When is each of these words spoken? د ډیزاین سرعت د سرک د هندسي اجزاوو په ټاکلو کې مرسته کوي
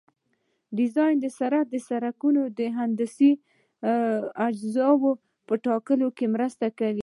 د 0.03 0.03
ډیزاین 0.77 1.15
سرعت 1.39 1.67
د 1.71 1.75
سرک 1.87 2.21
د 2.59 2.59
هندسي 2.77 3.31
اجزاوو 4.47 5.11
په 5.47 5.53
ټاکلو 5.65 6.07
کې 6.17 6.25
مرسته 6.35 6.67
کوي 6.77 6.89